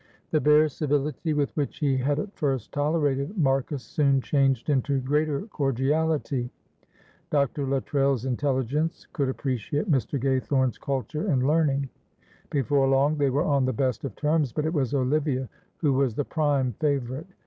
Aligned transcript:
The 0.31 0.41
bare 0.41 0.67
civility 0.67 1.31
with 1.35 1.55
which 1.55 1.77
he 1.77 1.95
had 1.97 2.17
at 2.17 2.35
first 2.35 2.71
tolerated 2.71 3.37
Marcus 3.37 3.83
soon 3.83 4.19
changed 4.19 4.71
into 4.71 4.99
greater 4.99 5.43
cordiality. 5.45 6.49
Dr. 7.29 7.67
Luttrell's 7.67 8.25
intelligence 8.25 9.05
could 9.13 9.29
appreciate 9.29 9.91
Mr. 9.91 10.19
Gaythorne's 10.19 10.79
culture 10.79 11.27
and 11.27 11.45
learning. 11.45 11.87
Before 12.49 12.87
long 12.87 13.15
they 13.15 13.29
were 13.29 13.45
on 13.45 13.63
the 13.63 13.73
best 13.73 14.03
of 14.03 14.15
terms, 14.15 14.51
but 14.51 14.65
it 14.65 14.73
was 14.73 14.95
Olivia 14.95 15.47
who 15.77 15.93
was 15.93 16.15
the 16.15 16.25
prime 16.25 16.73
favourite. 16.79 17.27